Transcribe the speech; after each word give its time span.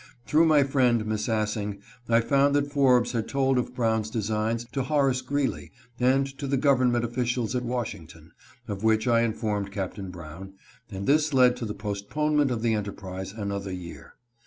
Through 0.25 0.47
my 0.47 0.63
friend 0.63 1.05
Miss 1.05 1.27
Assing, 1.27 1.79
I 2.09 2.21
found 2.21 2.55
that 2.55 2.71
Forbes 2.71 3.11
had 3.11 3.27
told 3.27 3.59
of 3.59 3.75
Brown's 3.75 4.09
designs 4.09 4.65
to 4.71 4.81
Horace 4.81 5.21
Greeley, 5.21 5.71
and 5.99 6.25
to 6.39 6.47
the 6.47 6.57
government 6.57 7.05
officials 7.05 7.55
at 7.55 7.61
Washington, 7.63 8.31
of 8.67 8.83
which 8.83 9.07
I 9.07 9.21
informed 9.21 9.71
Captain 9.71 10.09
Brown, 10.09 10.53
and 10.89 11.05
this 11.05 11.35
led 11.35 11.55
to 11.57 11.67
the 11.67 11.75
postponement 11.75 12.49
of 12.49 12.63
the 12.63 12.73
enterprise 12.73 13.31
another 13.31 13.71
year. 13.71 14.15